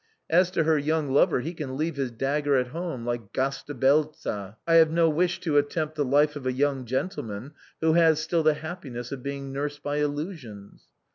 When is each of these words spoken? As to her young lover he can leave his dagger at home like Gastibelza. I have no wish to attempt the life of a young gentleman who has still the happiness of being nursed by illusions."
As 0.31 0.49
to 0.49 0.63
her 0.63 0.79
young 0.79 1.11
lover 1.11 1.41
he 1.41 1.53
can 1.53 1.77
leave 1.77 1.95
his 1.95 2.09
dagger 2.09 2.55
at 2.57 2.69
home 2.69 3.05
like 3.05 3.31
Gastibelza. 3.33 4.57
I 4.67 4.73
have 4.73 4.89
no 4.89 5.07
wish 5.07 5.39
to 5.41 5.59
attempt 5.59 5.93
the 5.93 6.03
life 6.03 6.35
of 6.35 6.47
a 6.47 6.51
young 6.53 6.85
gentleman 6.85 7.53
who 7.81 7.93
has 7.93 8.19
still 8.19 8.41
the 8.41 8.55
happiness 8.55 9.11
of 9.11 9.21
being 9.21 9.53
nursed 9.53 9.83
by 9.83 9.97
illusions." 9.97 10.87